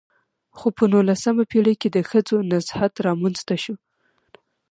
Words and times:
خو 0.57 0.67
په 0.77 0.83
نولسمه 0.91 1.43
پېړۍ 1.51 1.75
کې 1.81 1.89
د 1.91 1.97
ښځو 2.09 2.37
نضهت 2.51 2.93
رامنځته 3.07 3.55
شو. 3.63 3.75